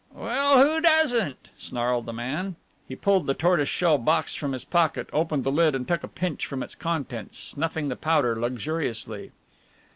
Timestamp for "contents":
6.73-7.37